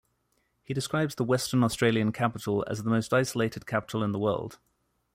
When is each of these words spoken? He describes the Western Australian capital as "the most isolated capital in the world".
He 0.63 0.73
describes 0.73 1.13
the 1.13 1.23
Western 1.23 1.63
Australian 1.63 2.11
capital 2.11 2.65
as 2.67 2.81
"the 2.81 2.89
most 2.89 3.13
isolated 3.13 3.67
capital 3.67 4.01
in 4.03 4.13
the 4.13 4.17
world". 4.17 4.57